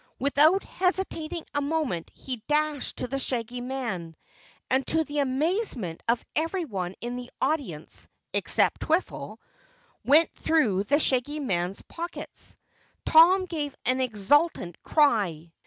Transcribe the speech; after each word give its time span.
Without 0.17 0.63
hesitating 0.63 1.45
a 1.53 1.61
moment 1.61 2.09
he 2.15 2.37
dashed 2.47 2.97
to 2.97 3.07
the 3.07 3.19
Shaggy 3.19 3.61
Man, 3.61 4.15
and 4.67 4.87
to 4.87 5.03
the 5.03 5.19
amazement 5.19 6.01
of 6.07 6.25
everyone 6.35 6.95
in 7.01 7.17
the 7.17 7.29
audience 7.39 8.07
except 8.33 8.81
Twiffle, 8.81 9.37
went 10.03 10.31
through 10.33 10.85
the 10.85 10.97
Shaggy 10.97 11.39
Man's 11.39 11.83
pockets. 11.83 12.57
Tom 13.05 13.45
gave 13.45 13.75
an 13.85 14.01
exultant 14.01 14.81
cry. 14.81 15.53